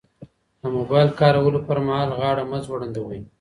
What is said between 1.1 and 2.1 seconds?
کارولو پر مهال